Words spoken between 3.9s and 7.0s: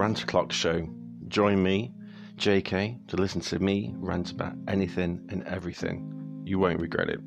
rant about anything and everything. You won't